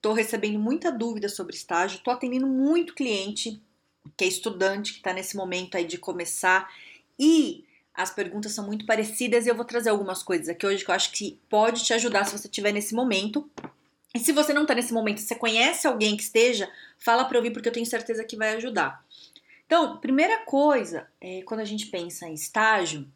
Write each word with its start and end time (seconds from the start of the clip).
Estou 0.00 0.14
recebendo 0.14 0.58
muita 0.58 0.90
dúvida 0.90 1.28
sobre 1.28 1.54
estágio, 1.54 1.98
estou 1.98 2.10
atendendo 2.10 2.46
muito 2.46 2.94
cliente 2.94 3.60
que 4.16 4.24
é 4.24 4.26
estudante, 4.28 4.92
que 4.92 4.98
está 5.00 5.12
nesse 5.12 5.36
momento 5.36 5.76
aí 5.76 5.84
de 5.84 5.98
começar 5.98 6.72
e 7.18 7.66
as 7.92 8.10
perguntas 8.10 8.52
são 8.52 8.66
muito 8.66 8.86
parecidas 8.86 9.44
e 9.44 9.50
eu 9.50 9.54
vou 9.54 9.64
trazer 9.66 9.90
algumas 9.90 10.22
coisas 10.22 10.48
aqui 10.48 10.66
hoje 10.66 10.82
que 10.82 10.90
eu 10.90 10.94
acho 10.94 11.12
que 11.12 11.38
pode 11.50 11.84
te 11.84 11.92
ajudar 11.92 12.24
se 12.24 12.32
você 12.32 12.48
estiver 12.48 12.72
nesse 12.72 12.94
momento. 12.94 13.50
E 14.14 14.18
se 14.18 14.32
você 14.32 14.54
não 14.54 14.62
está 14.62 14.74
nesse 14.74 14.94
momento, 14.94 15.20
você 15.20 15.34
conhece 15.34 15.86
alguém 15.86 16.16
que 16.16 16.22
esteja, 16.22 16.72
fala 16.98 17.26
para 17.26 17.36
ouvir 17.36 17.50
porque 17.50 17.68
eu 17.68 17.72
tenho 17.72 17.84
certeza 17.84 18.24
que 18.24 18.36
vai 18.36 18.56
ajudar. 18.56 19.04
Então, 19.66 19.98
primeira 19.98 20.38
coisa, 20.46 21.06
é, 21.20 21.42
quando 21.42 21.60
a 21.60 21.64
gente 21.66 21.88
pensa 21.88 22.26
em 22.26 22.32
estágio, 22.32 23.06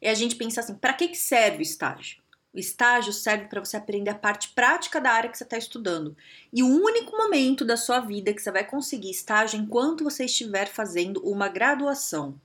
é 0.00 0.10
a 0.10 0.14
gente 0.14 0.36
pensar 0.36 0.60
assim, 0.60 0.76
para 0.76 0.92
que, 0.92 1.08
que 1.08 1.18
serve 1.18 1.58
o 1.58 1.62
estágio? 1.62 2.21
O 2.54 2.58
estágio 2.58 3.12
serve 3.12 3.46
para 3.46 3.64
você 3.64 3.78
aprender 3.78 4.10
a 4.10 4.14
parte 4.14 4.50
prática 4.50 5.00
da 5.00 5.10
área 5.10 5.30
que 5.30 5.38
você 5.38 5.44
está 5.44 5.56
estudando. 5.56 6.14
E 6.52 6.62
o 6.62 6.66
único 6.66 7.16
momento 7.16 7.64
da 7.64 7.78
sua 7.78 8.00
vida 8.00 8.32
que 8.34 8.42
você 8.42 8.52
vai 8.52 8.64
conseguir 8.64 9.10
estágio 9.10 9.58
enquanto 9.58 10.04
você 10.04 10.26
estiver 10.26 10.68
fazendo 10.68 11.20
uma 11.24 11.48
graduação. 11.48 12.38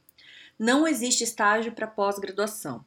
Não 0.58 0.88
existe 0.88 1.26
estágio 1.26 1.74
para 1.74 1.86
pós-graduação. 1.86 2.86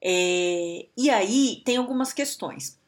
É, 0.00 0.86
e 0.96 1.10
aí 1.10 1.60
tem 1.64 1.76
algumas 1.76 2.12
questões. 2.12 2.78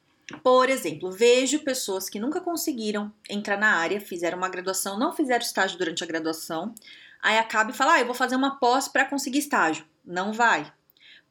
Por 0.45 0.71
exemplo, 0.71 1.11
vejo 1.11 1.59
pessoas 1.65 2.09
que 2.09 2.21
nunca 2.21 2.41
conseguiram 2.41 3.13
entrar 3.29 3.59
na 3.59 3.75
área, 3.75 4.01
fizeram 4.01 4.39
uma 4.39 4.49
graduação, 4.49 4.97
não 4.97 5.13
fizeram 5.13 5.45
estágio 5.45 5.77
durante 5.77 6.05
a 6.05 6.07
graduação, 6.07 6.73
aí 7.21 7.37
acaba 7.37 7.73
e 7.73 7.75
fala: 7.75 7.95
ah, 7.95 8.01
eu 8.01 8.07
vou 8.07 8.15
fazer 8.15 8.37
uma 8.37 8.61
pós 8.61 8.87
para 8.87 9.05
conseguir 9.05 9.41
estágio. 9.41 9.85
Não 10.05 10.33
vai. 10.33 10.73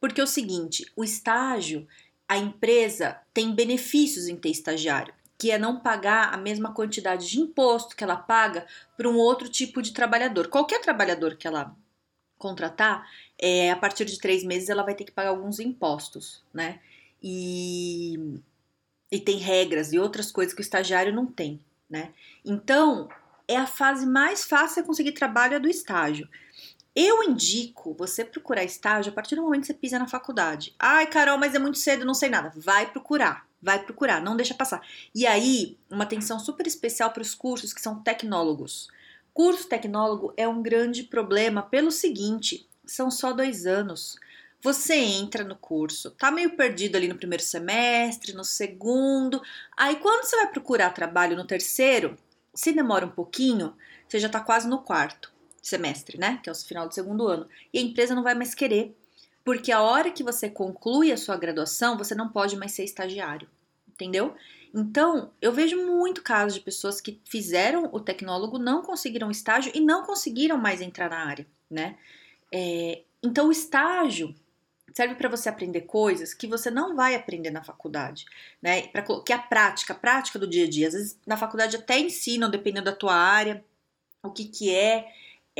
Porque 0.02 0.20
é 0.20 0.24
o 0.24 0.28
seguinte, 0.28 0.86
o 0.98 1.04
estágio 1.04 1.88
a 2.30 2.38
empresa 2.38 3.20
tem 3.34 3.56
benefícios 3.56 4.28
em 4.28 4.36
ter 4.36 4.50
estagiário, 4.50 5.12
que 5.36 5.50
é 5.50 5.58
não 5.58 5.80
pagar 5.80 6.32
a 6.32 6.38
mesma 6.38 6.72
quantidade 6.72 7.28
de 7.28 7.40
imposto 7.40 7.96
que 7.96 8.04
ela 8.04 8.16
paga 8.16 8.68
para 8.96 9.10
um 9.10 9.18
outro 9.18 9.50
tipo 9.50 9.82
de 9.82 9.92
trabalhador. 9.92 10.48
Qualquer 10.48 10.80
trabalhador 10.80 11.36
que 11.36 11.48
ela 11.48 11.76
contratar, 12.38 13.10
é, 13.36 13.72
a 13.72 13.76
partir 13.76 14.06
de 14.06 14.20
três 14.20 14.44
meses 14.44 14.70
ela 14.70 14.84
vai 14.84 14.94
ter 14.94 15.06
que 15.06 15.12
pagar 15.12 15.30
alguns 15.30 15.60
impostos, 15.60 16.44
né? 16.54 16.80
E, 17.22 18.40
e 19.12 19.20
tem 19.20 19.38
regras 19.38 19.92
e 19.92 19.98
outras 19.98 20.32
coisas 20.32 20.54
que 20.54 20.62
o 20.62 20.64
estagiário 20.64 21.12
não 21.12 21.26
tem, 21.26 21.60
né? 21.90 22.14
Então, 22.46 23.10
é 23.48 23.58
a 23.58 23.66
fase 23.66 24.06
mais 24.06 24.46
fácil 24.46 24.84
de 24.84 24.88
conseguir 24.88 25.14
trabalho 25.14 25.56
é 25.56 25.60
do 25.60 25.68
estágio. 25.68 26.30
Eu 27.02 27.24
indico 27.24 27.96
você 27.98 28.26
procurar 28.26 28.66
estágio 28.66 29.10
a 29.10 29.16
partir 29.16 29.38
do 29.38 29.42
momento 29.42 29.62
que 29.62 29.68
você 29.68 29.74
pisa 29.74 29.98
na 29.98 30.06
faculdade. 30.06 30.76
Ai, 30.78 31.08
Carol, 31.08 31.38
mas 31.38 31.56
é 31.56 31.60
muito 31.60 31.78
cedo, 31.78 32.04
não 32.04 32.14
sei 32.14 32.28
nada. 32.30 32.52
Vai 32.54 32.92
procurar, 32.92 33.48
vai 33.62 33.82
procurar, 33.82 34.22
não 34.22 34.36
deixa 34.36 34.54
passar. 34.54 34.86
E 35.16 35.26
aí, 35.26 35.78
uma 35.90 36.04
atenção 36.04 36.38
super 36.38 36.68
especial 36.68 37.12
para 37.12 37.22
os 37.22 37.34
cursos 37.34 37.72
que 37.72 37.80
são 37.80 38.04
tecnólogos. 38.04 38.90
Curso 39.34 39.70
tecnólogo 39.70 40.34
é 40.36 40.46
um 40.46 40.62
grande 40.62 41.04
problema 41.04 41.62
pelo 41.62 41.90
seguinte: 41.90 42.68
são 42.86 43.10
só 43.10 43.32
dois 43.32 43.66
anos. 43.66 44.18
Você 44.62 44.96
entra 44.96 45.46
no 45.46 45.56
curso, 45.56 46.12
tá 46.12 46.30
meio 46.30 46.58
perdido 46.58 46.98
ali 46.98 47.08
no 47.08 47.16
primeiro 47.16 47.42
semestre, 47.42 48.34
no 48.34 48.44
segundo. 48.44 49.42
Aí, 49.78 49.96
quando 49.96 50.26
você 50.26 50.36
vai 50.36 50.48
procurar 50.48 50.90
trabalho 50.90 51.38
no 51.38 51.48
terceiro, 51.48 52.18
se 52.54 52.74
demora 52.74 53.06
um 53.06 53.10
pouquinho, 53.10 53.74
você 54.06 54.20
já 54.20 54.28
tá 54.28 54.42
quase 54.42 54.68
no 54.68 54.80
quarto 54.80 55.39
semestre, 55.62 56.18
né? 56.18 56.40
Que 56.44 56.50
é 56.50 56.52
o 56.52 56.56
final 56.56 56.88
do 56.88 56.94
segundo 56.94 57.28
ano. 57.28 57.48
E 57.74 57.80
a 57.80 57.82
empresa 57.82 58.16
não 58.16 58.24
vai 58.24 58.36
mais 58.36 58.54
querer, 58.54 58.96
porque 59.44 59.72
a 59.72 59.82
hora 59.82 60.12
que 60.12 60.24
você 60.24 60.50
conclui 60.50 61.12
a 61.12 61.18
sua 61.18 61.38
graduação, 61.38 61.98
você 61.98 62.14
não 62.14 62.30
pode 62.30 62.56
mais 62.56 62.72
ser 62.72 62.84
estagiário, 62.84 63.48
entendeu? 63.88 64.36
Então, 64.74 65.32
eu 65.42 65.52
vejo 65.52 65.78
muito 65.86 66.22
casos 66.22 66.54
de 66.54 66.62
pessoas 66.62 67.02
que 67.02 67.20
fizeram 67.26 67.90
o 67.92 68.00
tecnólogo, 68.00 68.60
não 68.60 68.84
conseguiram 68.84 69.32
estágio 69.32 69.72
e 69.74 69.80
não 69.80 70.04
conseguiram 70.04 70.58
mais 70.58 70.82
entrar 70.82 71.10
na 71.10 71.26
área, 71.26 71.48
né? 71.70 71.98
É, 72.54 73.02
então, 73.24 73.48
o 73.48 73.52
estágio 73.52 74.36
serve 74.94 75.16
para 75.16 75.30
você 75.30 75.50
aprender 75.50 75.82
coisas 75.82 76.34
que 76.34 76.48
você 76.48 76.70
não 76.70 76.96
vai 76.96 77.16
aprender 77.16 77.52
na 77.52 77.64
faculdade, 77.64 78.26
né? 78.62 78.88
Para 78.88 79.04
que 79.22 79.34
a 79.34 79.40
prática, 79.40 79.94
a 79.94 79.96
prática 79.96 80.38
do 80.40 80.48
dia 80.48 80.66
a 80.66 80.70
dia. 80.70 80.88
Às 80.88 80.94
vezes 80.94 81.20
na 81.26 81.38
faculdade 81.38 81.76
até 81.76 82.00
ensinam, 82.00 82.50
dependendo 82.50 82.86
da 82.86 82.96
tua 82.96 83.16
área, 83.16 83.64
o 84.24 84.32
que 84.32 84.46
que 84.46 84.74
é, 84.74 85.08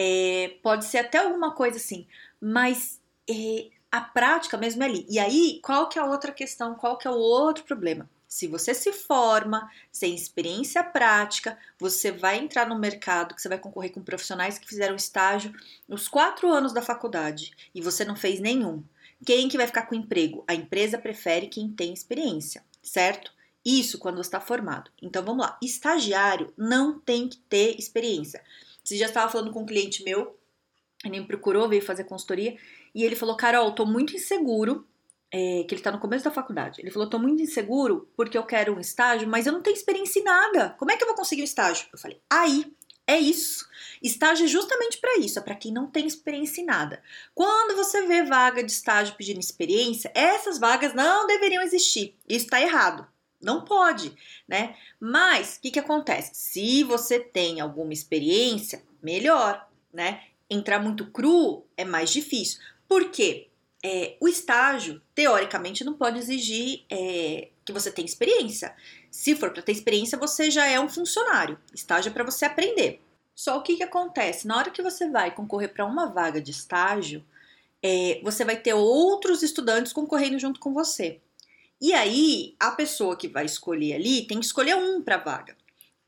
é, 0.02 0.56
pode 0.64 0.86
ser 0.86 1.00
até 1.00 1.18
alguma 1.18 1.52
coisa 1.52 1.76
assim, 1.76 2.08
mas 2.40 3.02
é, 3.30 3.68
a 3.92 4.00
prática 4.00 4.56
mesmo 4.56 4.82
é 4.82 4.86
ali. 4.86 5.06
E 5.10 5.20
aí, 5.20 5.60
qual 5.62 5.90
que 5.90 6.00
é 6.00 6.02
a 6.02 6.06
outra 6.06 6.32
questão? 6.32 6.74
Qual 6.74 6.98
que 6.98 7.06
é 7.06 7.12
o 7.12 7.18
outro 7.18 7.66
problema? 7.66 8.10
Se 8.26 8.48
você 8.48 8.74
se 8.74 8.94
forma 8.94 9.70
sem 9.92 10.16
experiência 10.16 10.82
prática, 10.86 11.58
você 11.78 12.14
vai 12.14 12.38
entrar 12.38 12.66
no 12.66 12.80
mercado 12.80 13.36
que 13.36 13.42
você 13.42 13.50
vai 13.50 13.58
concorrer 13.58 13.92
com 13.92 14.02
profissionais 14.02 14.58
que 14.58 14.70
fizeram 14.70 14.96
estágio 14.96 15.54
nos 15.86 16.08
quatro 16.08 16.50
anos 16.50 16.72
da 16.72 16.82
faculdade 16.82 17.52
e 17.76 17.82
você 17.82 18.06
não 18.06 18.16
fez 18.16 18.40
nenhum. 18.40 18.82
Quem 19.26 19.50
que 19.50 19.58
vai 19.58 19.68
ficar 19.68 19.82
com 19.82 19.96
emprego? 19.96 20.46
A 20.48 20.56
empresa 20.56 20.98
prefere 20.98 21.48
quem 21.48 21.70
tem 21.70 21.92
experiência, 21.92 22.64
certo? 22.82 23.34
Isso 23.66 23.98
quando 23.98 24.16
você 24.16 24.28
está 24.28 24.40
formado. 24.40 24.92
Então 25.02 25.26
vamos 25.26 25.46
lá. 25.46 25.58
Estagiário 25.62 26.54
não 26.58 26.98
tem 26.98 27.28
que 27.28 27.38
ter 27.38 27.78
experiência. 27.78 28.42
Você 28.90 28.98
já 28.98 29.06
estava 29.06 29.32
falando 29.32 29.52
com 29.52 29.62
um 29.62 29.66
cliente 29.68 30.04
meu, 30.04 30.36
ele 31.06 31.20
me 31.20 31.28
procurou, 31.28 31.70
veio 31.70 31.80
fazer 31.80 32.06
consultoria, 32.06 32.58
e 32.94 33.04
ele 33.04 33.16
falou: 33.16 33.38
Carol, 33.38 33.72
tô 33.74 33.86
muito 33.86 34.16
inseguro. 34.16 34.86
É, 35.32 35.64
que 35.68 35.76
ele 35.76 35.80
está 35.80 35.92
no 35.92 36.00
começo 36.00 36.26
da 36.26 36.32
faculdade. 36.32 36.82
Ele 36.82 36.90
falou: 36.90 37.08
tô 37.08 37.20
muito 37.20 37.40
inseguro 37.40 38.10
porque 38.18 38.36
eu 38.36 38.44
quero 38.44 38.76
um 38.76 38.80
estágio, 38.80 39.28
mas 39.28 39.46
eu 39.46 39.54
não 39.54 39.62
tenho 39.62 39.76
experiência 39.76 40.20
em 40.20 40.24
nada. 40.24 40.72
Como 40.80 40.90
é 40.90 40.98
que 40.98 41.04
eu 41.04 41.08
vou 41.08 41.16
conseguir 41.16 41.44
um 41.44 41.46
estágio? 41.46 41.88
Eu 41.94 42.00
falei: 42.00 42.20
aí, 42.28 42.74
é 43.06 43.20
isso. 43.20 43.70
Estágio 44.02 44.46
é 44.46 44.48
justamente 44.48 44.98
para 44.98 45.20
isso, 45.20 45.38
é 45.38 45.42
para 45.44 45.54
quem 45.54 45.72
não 45.72 45.86
tem 45.86 46.08
experiência 46.08 46.62
em 46.62 46.66
nada. 46.66 47.04
Quando 47.36 47.76
você 47.76 48.08
vê 48.08 48.24
vaga 48.24 48.64
de 48.64 48.72
estágio 48.72 49.14
pedindo 49.16 49.40
experiência, 49.40 50.12
essas 50.16 50.58
vagas 50.58 50.96
não 50.96 51.28
deveriam 51.28 51.62
existir. 51.62 52.18
Isso 52.28 52.46
está 52.46 52.60
errado. 52.60 53.08
Não 53.42 53.64
pode, 53.64 54.14
né? 54.48 54.76
Mas 55.00 55.56
o 55.56 55.62
que, 55.62 55.72
que 55.72 55.80
acontece? 55.80 56.32
Se 56.34 56.84
você 56.84 57.20
tem 57.20 57.62
alguma 57.62 57.94
experiência, 57.94 58.84
melhor, 59.02 59.68
né? 59.94 60.24
Entrar 60.50 60.80
muito 60.80 61.10
cru 61.12 61.66
é 61.78 61.86
mais 61.86 62.10
difícil. 62.10 62.60
Por 62.88 63.10
quê? 63.12 63.48
É, 63.84 64.18
o 64.20 64.28
estágio, 64.28 65.02
teoricamente, 65.16 65.86
não 65.86 65.94
pode 65.94 66.20
exigir 66.20 66.84
é, 66.90 67.50
que 67.64 67.72
você 67.72 67.92
tenha 67.92 68.06
experiência. 68.06 68.76
Se 69.10 69.36
for 69.36 69.52
para 69.52 69.62
ter 69.62 69.72
experiência, 69.72 70.18
você 70.18 70.52
já 70.52 70.66
é 70.68 70.80
um 70.80 70.90
funcionário. 70.90 71.58
Estágio 71.74 72.10
é 72.10 72.14
para 72.14 72.24
você 72.24 72.46
aprender. 72.46 73.02
Só 73.34 73.58
o 73.58 73.62
que, 73.62 73.78
que 73.78 73.84
acontece? 73.84 74.48
Na 74.48 74.58
hora 74.58 74.72
que 74.72 74.82
você 74.82 75.10
vai 75.10 75.34
concorrer 75.34 75.72
para 75.72 75.86
uma 75.86 76.08
vaga 76.08 76.42
de 76.42 76.52
estágio, 76.52 77.24
é, 77.82 78.20
você 78.22 78.44
vai 78.44 78.58
ter 78.58 78.74
outros 78.74 79.42
estudantes 79.44 79.94
concorrendo 79.94 80.38
junto 80.38 80.60
com 80.60 80.74
você. 80.74 81.22
E 81.82 81.94
aí, 81.94 82.56
a 82.60 82.72
pessoa 82.72 83.16
que 83.16 83.28
vai 83.28 83.46
escolher 83.46 83.94
ali 83.94 84.28
tem 84.28 84.40
que 84.40 84.46
escolher 84.46 84.76
um 84.76 85.02
para 85.02 85.18
vaga. 85.18 85.56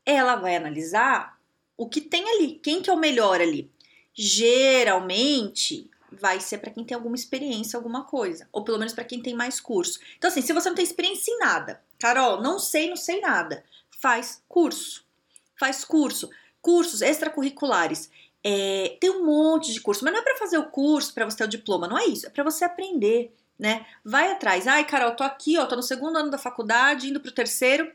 Ela 0.04 0.36
vai 0.36 0.56
analisar 0.56 1.38
o 1.76 1.88
que 1.88 2.00
tem 2.00 2.28
ali, 2.28 2.60
quem 2.62 2.82
que 2.82 2.90
é 2.90 2.92
o 2.92 2.98
melhor 2.98 3.40
ali. 3.40 3.70
Geralmente 4.12 5.90
vai 6.10 6.40
ser 6.40 6.58
para 6.58 6.70
quem 6.70 6.84
tem 6.84 6.94
alguma 6.94 7.16
experiência, 7.16 7.76
alguma 7.76 8.04
coisa, 8.04 8.48
ou 8.52 8.62
pelo 8.62 8.78
menos 8.78 8.92
para 8.92 9.04
quem 9.04 9.22
tem 9.22 9.34
mais 9.34 9.58
curso. 9.60 9.98
Então 10.18 10.28
assim, 10.28 10.42
se 10.42 10.52
você 10.52 10.68
não 10.68 10.76
tem 10.76 10.84
experiência 10.84 11.32
em 11.32 11.38
nada, 11.38 11.82
Carol, 11.98 12.42
não 12.42 12.58
sei, 12.58 12.88
não 12.88 12.96
sei 12.96 13.20
nada, 13.20 13.64
faz 14.00 14.42
curso. 14.48 15.06
Faz 15.58 15.84
curso, 15.84 16.28
cursos 16.60 17.02
extracurriculares. 17.02 18.10
É, 18.44 18.96
tem 19.00 19.10
um 19.10 19.24
monte 19.24 19.72
de 19.72 19.80
curso, 19.80 20.04
mas 20.04 20.12
não 20.12 20.20
é 20.20 20.24
para 20.24 20.36
fazer 20.36 20.58
o 20.58 20.68
curso 20.68 21.14
para 21.14 21.24
você 21.24 21.38
ter 21.38 21.44
o 21.44 21.48
diploma, 21.48 21.86
não 21.86 21.96
é 21.96 22.06
isso, 22.06 22.26
é 22.26 22.30
para 22.30 22.42
você 22.42 22.64
aprender 22.64 23.32
né? 23.62 23.86
Vai 24.04 24.32
atrás. 24.32 24.66
Ai, 24.66 24.84
Carol, 24.84 25.14
tô 25.14 25.22
aqui, 25.22 25.56
ó, 25.56 25.64
tô 25.66 25.76
no 25.76 25.84
segundo 25.84 26.18
ano 26.18 26.28
da 26.28 26.36
faculdade, 26.36 27.08
indo 27.08 27.20
pro 27.20 27.30
terceiro 27.30 27.92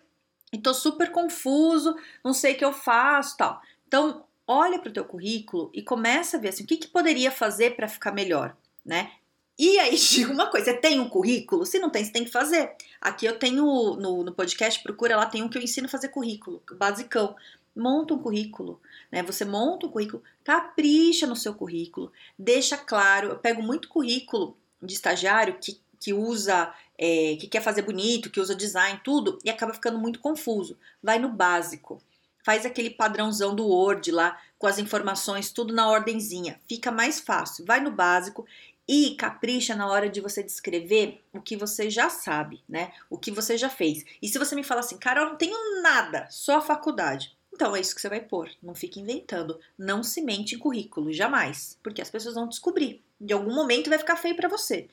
e 0.54 0.58
tô 0.58 0.74
super 0.74 1.12
confuso, 1.12 1.94
não 2.24 2.32
sei 2.32 2.54
o 2.54 2.58
que 2.58 2.64
eu 2.64 2.72
faço, 2.72 3.36
tal. 3.36 3.62
Então, 3.86 4.24
olha 4.48 4.80
pro 4.80 4.94
teu 4.94 5.04
currículo 5.04 5.70
e 5.74 5.82
começa 5.82 6.38
a 6.38 6.40
ver 6.40 6.50
assim, 6.50 6.64
o 6.64 6.66
que, 6.66 6.78
que 6.78 6.88
poderia 6.88 7.30
fazer 7.30 7.76
para 7.76 7.90
ficar 7.90 8.14
melhor, 8.14 8.56
né? 8.86 9.12
E 9.60 9.78
aí, 9.78 9.98
diga 10.00 10.32
uma 10.32 10.50
coisa: 10.50 10.74
tem 10.74 11.02
um 11.02 11.10
currículo? 11.10 11.66
Se 11.66 11.80
não 11.80 11.90
tem, 11.90 12.06
você 12.06 12.14
tem 12.14 12.24
que 12.24 12.32
fazer. 12.32 12.74
Aqui 13.02 13.26
eu 13.26 13.38
tenho 13.38 13.66
no, 13.98 14.24
no 14.24 14.34
podcast, 14.34 14.82
procura 14.82 15.18
lá, 15.18 15.26
tem 15.26 15.44
um 15.44 15.50
que 15.50 15.58
eu 15.58 15.62
ensino 15.62 15.88
a 15.88 15.90
fazer 15.90 16.08
currículo, 16.08 16.64
basicão. 16.78 17.36
Monta 17.76 18.14
um 18.14 18.20
currículo, 18.20 18.82
né? 19.12 19.22
Você 19.24 19.44
monta 19.44 19.86
um 19.86 19.90
currículo, 19.90 20.24
capricha 20.46 21.28
no 21.28 21.36
seu 21.36 21.54
currículo, 21.54 22.10
deixa 22.40 22.78
claro. 22.78 23.28
Eu 23.28 23.38
pego 23.38 23.62
muito 23.62 23.90
currículo 23.90 24.58
de 24.82 24.94
estagiário 24.94 25.58
que, 25.60 25.80
que 26.00 26.14
usa, 26.14 26.74
é, 26.98 27.36
que 27.40 27.48
quer 27.48 27.62
fazer 27.62 27.82
bonito, 27.82 28.30
que 28.30 28.40
usa 28.40 28.56
design, 28.56 29.00
tudo, 29.04 29.40
e 29.44 29.50
acaba 29.50 29.74
ficando 29.74 30.00
muito 30.00 30.20
confuso. 30.20 30.78
Vai 31.02 31.20
no 31.20 31.30
básico. 31.30 32.02
Faz 32.44 32.66
aquele 32.66 32.90
padrãozão 32.90 33.54
do 33.54 33.68
Word 33.68 34.12
lá, 34.12 34.40
com 34.58 34.68
as 34.68 34.80
informações, 34.80 35.52
tudo 35.52 35.74
na 35.74 35.90
ordenzinha. 35.90 36.60
Fica 36.68 36.92
mais 36.92 37.20
fácil. 37.20 37.66
Vai 37.66 37.82
no 37.82 37.92
básico 37.92 38.46
e 38.88 39.16
capricha 39.16 39.76
na 39.76 39.88
hora 39.88 40.10
de 40.10 40.22
você 40.22 40.42
descrever 40.42 41.22
o 41.34 41.42
que 41.42 41.58
você 41.58 41.90
já 41.90 42.10
sabe, 42.10 42.64
né? 42.68 42.94
O 43.10 43.18
que 43.18 43.32
você 43.32 43.58
já 43.58 43.70
fez. 43.70 44.06
E 44.22 44.30
se 44.30 44.40
você 44.40 44.56
me 44.56 44.64
fala 44.64 44.80
assim, 44.80 44.98
cara, 44.98 45.22
eu 45.22 45.30
não 45.30 45.36
tenho 45.36 45.82
nada, 45.82 46.26
só 46.30 46.58
a 46.58 46.62
faculdade. 46.62 47.37
Então 47.58 47.76
é 47.76 47.82
isso 47.82 47.96
que 47.96 48.02
você 48.02 48.08
vai 48.08 48.22
pôr. 48.22 48.52
Não 48.62 48.76
fique 48.76 49.00
inventando. 49.00 49.60
Não 49.76 50.04
se 50.04 50.22
mente 50.22 50.54
em 50.54 50.60
currículo, 50.60 51.12
jamais. 51.12 51.76
Porque 51.82 52.04
as 52.04 52.10
pessoas 52.10 52.36
vão 52.36 52.48
descobrir. 52.48 53.02
De 53.20 53.34
algum 53.34 53.52
momento 53.52 53.90
vai 53.90 53.98
ficar 53.98 54.16
feio 54.16 54.36
para 54.36 54.48
você. 54.48 54.88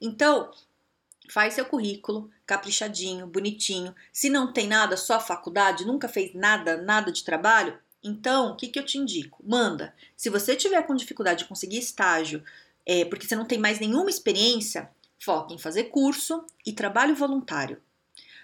Então, 0.00 0.50
faz 1.30 1.54
seu 1.54 1.64
currículo 1.64 2.28
caprichadinho, 2.44 3.24
bonitinho. 3.24 3.94
Se 4.12 4.28
não 4.28 4.52
tem 4.52 4.66
nada, 4.66 4.96
só 4.96 5.20
faculdade, 5.20 5.86
nunca 5.86 6.08
fez 6.08 6.34
nada, 6.34 6.76
nada 6.76 7.12
de 7.12 7.22
trabalho, 7.22 7.78
então 8.02 8.50
o 8.50 8.56
que, 8.56 8.66
que 8.66 8.80
eu 8.80 8.84
te 8.84 8.98
indico? 8.98 9.38
Manda. 9.46 9.94
Se 10.16 10.28
você 10.28 10.56
tiver 10.56 10.82
com 10.82 10.96
dificuldade 10.96 11.44
de 11.44 11.48
conseguir 11.48 11.78
estágio, 11.78 12.42
é, 12.84 13.04
porque 13.04 13.28
você 13.28 13.36
não 13.36 13.44
tem 13.44 13.58
mais 13.58 13.78
nenhuma 13.78 14.10
experiência, 14.10 14.90
foca 15.20 15.54
em 15.54 15.58
fazer 15.58 15.84
curso 15.84 16.44
e 16.66 16.72
trabalho 16.72 17.14
voluntário. 17.14 17.80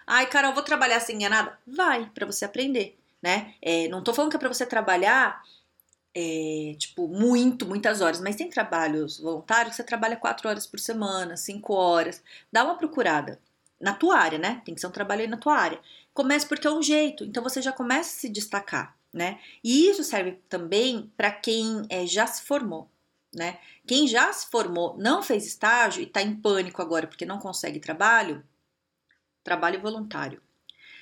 Ai, 0.06 0.26
Carol, 0.28 0.54
vou 0.54 0.62
trabalhar 0.62 1.00
sem 1.00 1.16
ganhar 1.16 1.30
nada? 1.30 1.58
Vai, 1.66 2.08
para 2.14 2.26
você 2.26 2.44
aprender, 2.44 2.96
né? 3.24 3.54
É, 3.62 3.88
não 3.88 4.04
tô 4.04 4.12
falando 4.12 4.30
que 4.30 4.36
é 4.36 4.38
pra 4.38 4.52
você 4.52 4.66
trabalhar, 4.66 5.42
é, 6.14 6.76
tipo, 6.78 7.08
muito, 7.08 7.64
muitas 7.64 8.02
horas, 8.02 8.20
mas 8.20 8.36
tem 8.36 8.50
trabalhos 8.50 9.18
voluntários 9.18 9.70
que 9.70 9.76
você 9.76 9.82
trabalha 9.82 10.14
quatro 10.14 10.46
horas 10.46 10.66
por 10.66 10.78
semana, 10.78 11.34
cinco 11.34 11.72
horas. 11.72 12.22
Dá 12.52 12.62
uma 12.62 12.76
procurada. 12.76 13.40
Na 13.80 13.94
tua 13.94 14.18
área, 14.18 14.38
né? 14.38 14.62
Tem 14.64 14.74
que 14.74 14.80
ser 14.80 14.86
um 14.88 14.90
trabalho 14.90 15.22
aí 15.22 15.26
na 15.26 15.38
tua 15.38 15.56
área. 15.56 15.80
Comece 16.12 16.46
porque 16.46 16.66
é 16.66 16.70
um 16.70 16.82
jeito, 16.82 17.24
então 17.24 17.42
você 17.42 17.62
já 17.62 17.72
começa 17.72 18.10
a 18.10 18.20
se 18.20 18.28
destacar, 18.28 18.96
né? 19.12 19.40
E 19.62 19.88
isso 19.88 20.04
serve 20.04 20.32
também 20.48 21.10
para 21.16 21.30
quem 21.32 21.82
é, 21.88 22.06
já 22.06 22.26
se 22.26 22.42
formou 22.42 22.90
né? 23.34 23.58
Quem 23.84 24.06
já 24.06 24.32
se 24.32 24.48
formou, 24.48 24.96
não 24.96 25.20
fez 25.20 25.44
estágio 25.44 26.00
e 26.00 26.06
está 26.06 26.22
em 26.22 26.36
pânico 26.36 26.80
agora 26.80 27.08
porque 27.08 27.26
não 27.26 27.40
consegue 27.40 27.80
trabalho, 27.80 28.44
trabalho 29.42 29.80
voluntário. 29.80 30.40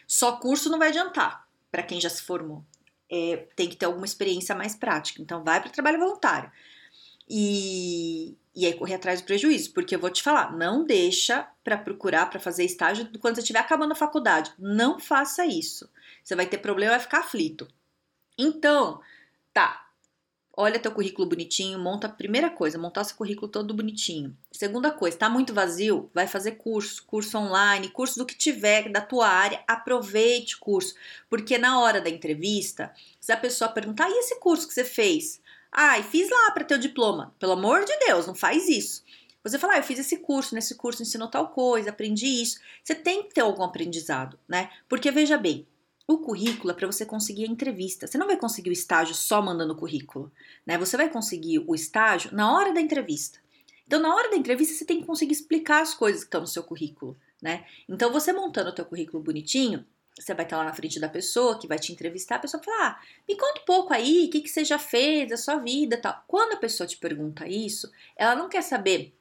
Só 0.06 0.36
curso 0.36 0.70
não 0.70 0.78
vai 0.78 0.88
adiantar 0.88 1.41
para 1.72 1.82
quem 1.82 2.00
já 2.00 2.10
se 2.10 2.22
formou. 2.22 2.64
É, 3.10 3.48
tem 3.56 3.68
que 3.68 3.76
ter 3.76 3.86
alguma 3.86 4.06
experiência 4.06 4.54
mais 4.54 4.76
prática. 4.76 5.20
Então, 5.20 5.42
vai 5.42 5.60
para 5.60 5.70
trabalho 5.70 5.98
voluntário. 5.98 6.52
E, 7.28 8.36
e 8.54 8.66
aí 8.66 8.74
correr 8.74 8.94
atrás 8.94 9.20
do 9.22 9.24
prejuízo, 9.24 9.72
porque 9.72 9.94
eu 9.94 9.98
vou 9.98 10.10
te 10.10 10.22
falar, 10.22 10.54
não 10.56 10.84
deixa 10.84 11.48
para 11.64 11.78
procurar 11.78 12.26
para 12.26 12.38
fazer 12.38 12.64
estágio 12.64 13.08
quando 13.18 13.36
você 13.36 13.40
estiver 13.40 13.58
acabando 13.58 13.92
a 13.92 13.96
faculdade. 13.96 14.52
Não 14.58 15.00
faça 15.00 15.46
isso. 15.46 15.90
Você 16.22 16.36
vai 16.36 16.46
ter 16.46 16.58
problema, 16.58 16.92
vai 16.92 17.00
ficar 17.00 17.20
aflito. 17.20 17.66
Então, 18.38 19.00
tá, 19.52 19.81
olha 20.54 20.78
teu 20.78 20.92
currículo 20.92 21.28
bonitinho, 21.28 21.78
monta 21.78 22.08
primeira 22.08 22.50
coisa, 22.50 22.78
montar 22.78 23.04
seu 23.04 23.16
currículo 23.16 23.48
todo 23.48 23.74
bonitinho. 23.74 24.36
Segunda 24.50 24.90
coisa, 24.90 25.16
tá 25.16 25.28
muito 25.28 25.54
vazio, 25.54 26.10
vai 26.12 26.26
fazer 26.26 26.52
curso, 26.52 27.04
curso 27.06 27.38
online, 27.38 27.88
curso 27.88 28.18
do 28.18 28.26
que 28.26 28.36
tiver 28.36 28.90
da 28.90 29.00
tua 29.00 29.28
área, 29.28 29.62
aproveite 29.66 30.56
o 30.56 30.58
curso, 30.58 30.94
porque 31.28 31.56
na 31.56 31.80
hora 31.80 32.00
da 32.00 32.10
entrevista, 32.10 32.92
se 33.20 33.32
a 33.32 33.36
pessoa 33.36 33.70
perguntar, 33.70 34.10
e 34.10 34.18
esse 34.18 34.38
curso 34.38 34.68
que 34.68 34.74
você 34.74 34.84
fez? 34.84 35.40
Ai, 35.70 36.02
fiz 36.02 36.28
lá 36.28 36.50
para 36.50 36.64
ter 36.64 36.74
o 36.74 36.78
diploma. 36.78 37.34
Pelo 37.38 37.52
amor 37.52 37.84
de 37.84 37.96
Deus, 38.00 38.26
não 38.26 38.34
faz 38.34 38.68
isso. 38.68 39.02
Você 39.42 39.58
fala, 39.58 39.74
ah, 39.74 39.78
eu 39.78 39.82
fiz 39.82 39.98
esse 39.98 40.18
curso, 40.18 40.54
nesse 40.54 40.76
curso 40.76 41.02
ensinou 41.02 41.28
tal 41.28 41.48
coisa, 41.48 41.90
aprendi 41.90 42.26
isso. 42.26 42.60
Você 42.84 42.94
tem 42.94 43.24
que 43.24 43.34
ter 43.34 43.40
algum 43.40 43.64
aprendizado, 43.64 44.38
né? 44.46 44.70
Porque 44.88 45.10
veja 45.10 45.36
bem, 45.36 45.66
o 46.14 46.18
currículo 46.18 46.70
é 46.70 46.74
para 46.74 46.86
você 46.86 47.04
conseguir 47.04 47.44
a 47.44 47.48
entrevista. 47.48 48.06
Você 48.06 48.18
não 48.18 48.26
vai 48.26 48.36
conseguir 48.36 48.70
o 48.70 48.72
estágio 48.72 49.14
só 49.14 49.42
mandando 49.42 49.72
o 49.72 49.76
currículo, 49.76 50.32
né? 50.66 50.78
Você 50.78 50.96
vai 50.96 51.08
conseguir 51.08 51.64
o 51.66 51.74
estágio 51.74 52.34
na 52.34 52.52
hora 52.54 52.72
da 52.72 52.80
entrevista. 52.80 53.38
Então, 53.86 54.00
na 54.00 54.14
hora 54.14 54.30
da 54.30 54.36
entrevista, 54.36 54.74
você 54.74 54.84
tem 54.84 55.00
que 55.00 55.06
conseguir 55.06 55.32
explicar 55.32 55.82
as 55.82 55.94
coisas 55.94 56.22
que 56.22 56.28
estão 56.28 56.40
no 56.40 56.46
seu 56.46 56.62
currículo, 56.62 57.16
né? 57.42 57.66
Então, 57.88 58.10
você 58.10 58.32
montando 58.32 58.70
o 58.70 58.74
teu 58.74 58.84
currículo 58.84 59.22
bonitinho, 59.22 59.84
você 60.18 60.34
vai 60.34 60.44
estar 60.44 60.58
lá 60.58 60.64
na 60.64 60.72
frente 60.72 61.00
da 61.00 61.08
pessoa 61.08 61.58
que 61.58 61.66
vai 61.66 61.78
te 61.78 61.92
entrevistar, 61.92 62.36
a 62.36 62.38
pessoa 62.38 62.62
vai 62.62 62.74
falar, 62.74 62.90
ah, 62.90 63.00
me 63.28 63.36
conta 63.36 63.60
um 63.60 63.64
pouco 63.64 63.92
aí, 63.92 64.26
o 64.26 64.30
que, 64.30 64.40
que 64.40 64.48
você 64.48 64.64
já 64.64 64.78
fez, 64.78 65.28
da 65.28 65.36
sua 65.36 65.56
vida 65.56 65.96
tal. 65.96 66.22
Quando 66.26 66.54
a 66.54 66.58
pessoa 66.58 66.86
te 66.86 66.96
pergunta 66.96 67.46
isso, 67.48 67.90
ela 68.16 68.34
não 68.34 68.48
quer 68.48 68.62
saber 68.62 69.14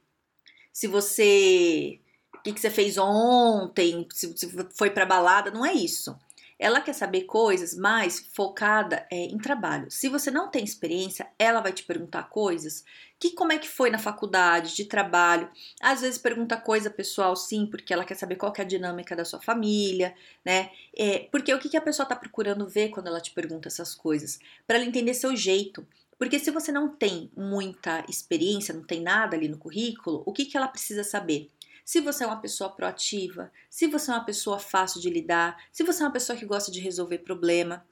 se 0.71 0.87
você... 0.87 1.99
O 2.35 2.43
que, 2.43 2.53
que 2.53 2.59
você 2.59 2.71
fez 2.71 2.97
ontem, 2.97 4.07
se, 4.11 4.35
se 4.35 4.49
foi 4.75 4.89
pra 4.89 5.05
balada, 5.05 5.51
não 5.51 5.63
é 5.63 5.73
isso. 5.73 6.17
Ela 6.61 6.79
quer 6.79 6.93
saber 6.93 7.21
coisas 7.23 7.75
mais 7.75 8.19
focada 8.33 9.03
é, 9.09 9.15
em 9.15 9.39
trabalho. 9.39 9.89
Se 9.89 10.07
você 10.07 10.29
não 10.29 10.47
tem 10.47 10.63
experiência, 10.63 11.27
ela 11.39 11.59
vai 11.59 11.73
te 11.73 11.81
perguntar 11.81 12.29
coisas 12.29 12.85
que 13.19 13.31
como 13.31 13.51
é 13.51 13.57
que 13.57 13.67
foi 13.67 13.89
na 13.89 13.97
faculdade, 13.97 14.75
de 14.75 14.85
trabalho. 14.85 15.49
Às 15.81 16.01
vezes 16.01 16.19
pergunta 16.19 16.55
coisa 16.55 16.87
pessoal, 16.87 17.35
sim, 17.35 17.65
porque 17.65 17.91
ela 17.91 18.05
quer 18.05 18.13
saber 18.13 18.35
qual 18.35 18.53
que 18.53 18.61
é 18.61 18.63
a 18.63 18.67
dinâmica 18.67 19.15
da 19.15 19.25
sua 19.25 19.41
família, 19.41 20.13
né? 20.45 20.69
É, 20.95 21.27
porque 21.31 21.51
o 21.51 21.57
que, 21.57 21.67
que 21.67 21.77
a 21.77 21.81
pessoa 21.81 22.03
está 22.03 22.15
procurando 22.15 22.67
ver 22.67 22.89
quando 22.89 23.07
ela 23.07 23.19
te 23.19 23.31
pergunta 23.31 23.67
essas 23.67 23.95
coisas? 23.95 24.39
Para 24.67 24.77
ela 24.77 24.85
entender 24.85 25.15
seu 25.15 25.35
jeito. 25.35 25.83
Porque 26.15 26.37
se 26.37 26.51
você 26.51 26.71
não 26.71 26.89
tem 26.89 27.31
muita 27.35 28.05
experiência, 28.07 28.71
não 28.71 28.83
tem 28.83 29.01
nada 29.01 29.35
ali 29.35 29.47
no 29.47 29.57
currículo, 29.57 30.21
o 30.27 30.31
que, 30.31 30.45
que 30.45 30.55
ela 30.55 30.67
precisa 30.67 31.03
saber? 31.03 31.49
Se 31.91 31.99
você 31.99 32.23
é 32.23 32.27
uma 32.27 32.39
pessoa 32.39 32.69
proativa, 32.69 33.51
se 33.69 33.85
você 33.85 34.11
é 34.11 34.13
uma 34.13 34.23
pessoa 34.23 34.57
fácil 34.57 35.01
de 35.01 35.09
lidar, 35.09 35.61
se 35.73 35.83
você 35.83 36.01
é 36.01 36.05
uma 36.05 36.13
pessoa 36.13 36.37
que 36.39 36.45
gosta 36.45 36.71
de 36.71 36.79
resolver 36.79 37.17
problema. 37.17 37.85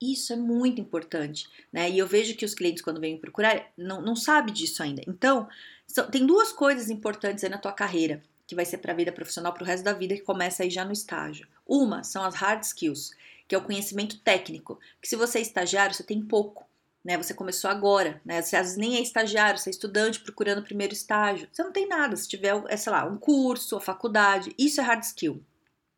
Isso 0.00 0.32
é 0.32 0.36
muito 0.36 0.80
importante, 0.80 1.46
né? 1.70 1.90
E 1.90 1.98
eu 1.98 2.06
vejo 2.06 2.34
que 2.34 2.46
os 2.46 2.54
clientes, 2.54 2.82
quando 2.82 2.98
vêm 2.98 3.12
me 3.12 3.20
procurar, 3.20 3.70
não, 3.76 4.00
não 4.00 4.16
sabem 4.16 4.54
disso 4.54 4.82
ainda. 4.82 5.02
Então, 5.06 5.46
são, 5.86 6.10
tem 6.10 6.24
duas 6.24 6.50
coisas 6.50 6.88
importantes 6.88 7.44
aí 7.44 7.50
na 7.50 7.58
tua 7.58 7.74
carreira, 7.74 8.22
que 8.46 8.54
vai 8.54 8.64
ser 8.64 8.78
para 8.78 8.92
a 8.92 8.96
vida 8.96 9.12
profissional, 9.12 9.52
para 9.52 9.64
o 9.64 9.66
resto 9.66 9.84
da 9.84 9.92
vida, 9.92 10.14
que 10.14 10.22
começa 10.22 10.62
aí 10.62 10.70
já 10.70 10.82
no 10.82 10.92
estágio. 10.92 11.46
Uma 11.66 12.02
são 12.02 12.24
as 12.24 12.34
hard 12.34 12.62
skills, 12.62 13.10
que 13.46 13.54
é 13.54 13.58
o 13.58 13.64
conhecimento 13.64 14.18
técnico, 14.20 14.80
que 14.98 15.06
se 15.06 15.14
você 15.14 15.40
é 15.40 15.42
estagiário, 15.42 15.94
você 15.94 16.02
tem 16.02 16.22
pouco 16.22 16.66
né? 17.04 17.16
Você 17.16 17.34
começou 17.34 17.70
agora, 17.70 18.20
né? 18.24 18.42
Você 18.42 18.56
às 18.56 18.66
vezes 18.66 18.78
nem 18.78 18.96
é 18.96 19.00
estagiário, 19.00 19.58
você 19.58 19.70
é 19.70 19.72
estudante 19.72 20.20
procurando 20.20 20.58
o 20.58 20.64
primeiro 20.64 20.92
estágio. 20.92 21.48
Você 21.50 21.62
não 21.62 21.72
tem 21.72 21.88
nada. 21.88 22.16
Se 22.16 22.28
tiver, 22.28 22.62
é, 22.68 22.76
sei 22.76 22.92
lá, 22.92 23.04
um 23.04 23.16
curso, 23.16 23.76
a 23.76 23.80
faculdade, 23.80 24.54
isso 24.58 24.80
é 24.80 24.84
hard 24.84 25.02
skill. 25.02 25.42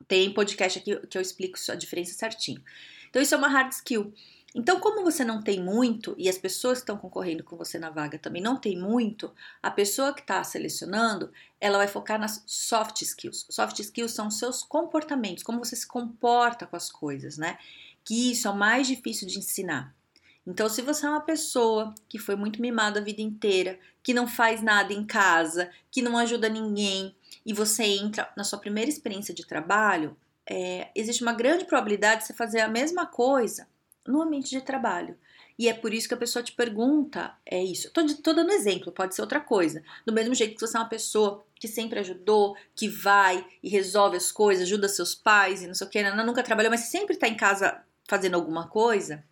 Tem 0.06 0.32
podcast 0.32 0.78
aqui 0.78 0.96
que 1.06 1.18
eu 1.18 1.22
explico 1.22 1.58
a 1.70 1.74
diferença 1.74 2.12
certinho. 2.14 2.62
Então, 3.08 3.20
isso 3.20 3.34
é 3.34 3.38
uma 3.38 3.48
hard 3.48 3.72
skill. 3.72 4.12
Então, 4.54 4.80
como 4.80 5.02
você 5.02 5.24
não 5.24 5.42
tem 5.42 5.62
muito 5.62 6.14
e 6.18 6.28
as 6.28 6.36
pessoas 6.36 6.78
que 6.78 6.82
estão 6.82 6.98
concorrendo 6.98 7.42
com 7.42 7.56
você 7.56 7.78
na 7.78 7.88
vaga 7.88 8.18
também 8.18 8.42
não 8.42 8.56
tem 8.58 8.78
muito, 8.78 9.32
a 9.62 9.70
pessoa 9.70 10.12
que 10.12 10.20
está 10.20 10.44
selecionando, 10.44 11.32
ela 11.58 11.78
vai 11.78 11.88
focar 11.88 12.18
nas 12.18 12.42
soft 12.46 13.00
skills. 13.00 13.46
Soft 13.48 13.78
skills 13.78 14.12
são 14.12 14.30
seus 14.30 14.62
comportamentos, 14.62 15.42
como 15.42 15.64
você 15.64 15.74
se 15.74 15.86
comporta 15.86 16.66
com 16.66 16.76
as 16.76 16.90
coisas, 16.90 17.38
né? 17.38 17.56
Que 18.04 18.32
isso 18.32 18.46
é 18.46 18.50
o 18.50 18.56
mais 18.56 18.86
difícil 18.86 19.26
de 19.26 19.38
ensinar. 19.38 19.94
Então, 20.46 20.68
se 20.68 20.82
você 20.82 21.06
é 21.06 21.08
uma 21.08 21.20
pessoa 21.20 21.94
que 22.08 22.18
foi 22.18 22.34
muito 22.34 22.60
mimada 22.60 23.00
a 23.00 23.02
vida 23.02 23.22
inteira, 23.22 23.78
que 24.02 24.12
não 24.12 24.26
faz 24.26 24.60
nada 24.60 24.92
em 24.92 25.04
casa, 25.04 25.70
que 25.90 26.02
não 26.02 26.18
ajuda 26.18 26.48
ninguém, 26.48 27.14
e 27.46 27.52
você 27.52 27.84
entra 27.84 28.28
na 28.36 28.44
sua 28.44 28.58
primeira 28.58 28.90
experiência 28.90 29.32
de 29.32 29.46
trabalho, 29.46 30.16
é, 30.48 30.90
existe 30.94 31.22
uma 31.22 31.32
grande 31.32 31.64
probabilidade 31.64 32.22
de 32.22 32.26
você 32.26 32.34
fazer 32.34 32.60
a 32.60 32.68
mesma 32.68 33.06
coisa 33.06 33.68
no 34.06 34.20
ambiente 34.20 34.50
de 34.50 34.60
trabalho. 34.60 35.16
E 35.58 35.68
é 35.68 35.74
por 35.74 35.92
isso 35.94 36.08
que 36.08 36.14
a 36.14 36.16
pessoa 36.16 36.42
te 36.42 36.52
pergunta, 36.52 37.34
é 37.46 37.62
isso. 37.62 37.90
Tô, 37.92 38.04
tô 38.16 38.32
dando 38.32 38.50
exemplo, 38.50 38.90
pode 38.90 39.14
ser 39.14 39.20
outra 39.20 39.38
coisa. 39.38 39.82
Do 40.04 40.12
mesmo 40.12 40.34
jeito 40.34 40.54
que 40.54 40.60
você 40.60 40.76
é 40.76 40.80
uma 40.80 40.88
pessoa 40.88 41.44
que 41.54 41.68
sempre 41.68 42.00
ajudou, 42.00 42.56
que 42.74 42.88
vai 42.88 43.46
e 43.62 43.68
resolve 43.68 44.16
as 44.16 44.32
coisas, 44.32 44.64
ajuda 44.64 44.88
seus 44.88 45.14
pais 45.14 45.62
e 45.62 45.68
não 45.68 45.74
sei 45.74 45.86
o 45.86 45.90
que, 45.90 46.02
nunca 46.02 46.42
trabalhou, 46.42 46.70
mas 46.70 46.80
sempre 46.80 47.14
está 47.14 47.28
em 47.28 47.36
casa 47.36 47.80
fazendo 48.08 48.34
alguma 48.34 48.66
coisa, 48.66 49.24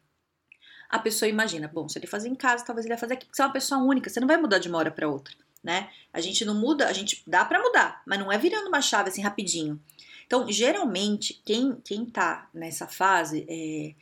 a 0.91 0.99
pessoa 0.99 1.29
imagina, 1.29 1.71
bom, 1.73 1.89
se 1.89 1.99
ele 1.99 2.07
fazer 2.07 2.29
em 2.29 2.35
casa, 2.35 2.65
talvez 2.65 2.85
ele 2.85 2.95
vai 2.95 3.01
fazer 3.01 3.15
aqui, 3.15 3.25
porque 3.25 3.37
você 3.37 3.43
é 3.43 3.47
uma 3.47 3.53
pessoa 3.53 3.81
única, 3.81 4.11
você 4.11 4.19
não 4.19 4.27
vai 4.27 4.37
mudar 4.37 4.59
de 4.59 4.69
uma 4.69 4.79
hora 4.79 4.91
para 4.91 5.09
outra, 5.09 5.35
né? 5.63 5.89
A 6.13 6.21
gente 6.21 6.45
não 6.45 6.55
muda, 6.55 6.89
a 6.89 6.93
gente 6.93 7.23
dá 7.27 7.45
para 7.45 7.63
mudar, 7.63 8.03
mas 8.05 8.19
não 8.19 8.33
é 8.33 8.37
virando 8.37 8.67
uma 8.67 8.83
chave 8.83 9.09
assim 9.09 9.23
rapidinho. 9.23 9.81
Então, 10.27 10.51
geralmente, 10.51 11.41
quem, 11.45 11.77
quem 11.85 12.05
tá 12.05 12.49
nessa 12.53 12.89
fase, 12.89 13.47
é, 13.49 13.95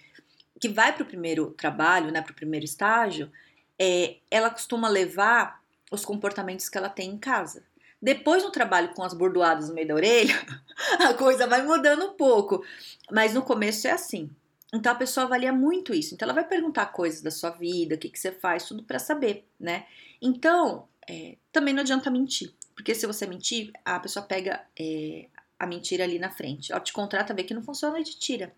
que 0.58 0.68
vai 0.68 0.94
para 0.94 1.02
o 1.02 1.06
primeiro 1.06 1.50
trabalho, 1.50 2.10
né, 2.10 2.22
para 2.22 2.32
o 2.32 2.36
primeiro 2.36 2.64
estágio, 2.64 3.30
é, 3.78 4.16
ela 4.30 4.50
costuma 4.50 4.88
levar 4.88 5.62
os 5.90 6.04
comportamentos 6.04 6.68
que 6.68 6.78
ela 6.78 6.88
tem 6.88 7.10
em 7.10 7.18
casa. 7.18 7.62
Depois 8.00 8.42
no 8.42 8.50
trabalho 8.50 8.94
com 8.94 9.02
as 9.02 9.12
bordoadas 9.12 9.68
no 9.68 9.74
meio 9.74 9.88
da 9.88 9.94
orelha, 9.94 10.34
a 11.00 11.14
coisa 11.14 11.46
vai 11.46 11.62
mudando 11.62 12.06
um 12.06 12.14
pouco. 12.14 12.64
Mas 13.10 13.34
no 13.34 13.42
começo 13.42 13.86
é 13.86 13.90
assim. 13.90 14.30
Então 14.72 14.92
a 14.92 14.94
pessoa 14.94 15.24
avalia 15.24 15.52
muito 15.52 15.94
isso. 15.94 16.14
Então 16.14 16.26
ela 16.26 16.34
vai 16.34 16.46
perguntar 16.46 16.86
coisas 16.86 17.22
da 17.22 17.30
sua 17.30 17.50
vida, 17.50 17.94
o 17.94 17.98
que, 17.98 18.10
que 18.10 18.18
você 18.18 18.30
faz, 18.30 18.64
tudo 18.64 18.82
para 18.82 18.98
saber, 18.98 19.46
né? 19.58 19.86
Então 20.20 20.88
é, 21.08 21.36
também 21.50 21.72
não 21.72 21.80
adianta 21.80 22.10
mentir. 22.10 22.52
Porque 22.74 22.94
se 22.94 23.06
você 23.06 23.26
mentir, 23.26 23.72
a 23.84 23.98
pessoa 23.98 24.24
pega 24.24 24.64
é, 24.78 25.26
a 25.58 25.66
mentira 25.66 26.04
ali 26.04 26.18
na 26.18 26.30
frente. 26.30 26.70
Ela 26.70 26.80
te 26.80 26.92
contrata, 26.92 27.34
vê 27.34 27.42
que 27.42 27.54
não 27.54 27.62
funciona 27.62 27.98
e 27.98 28.04
te 28.04 28.18
tira. 28.18 28.54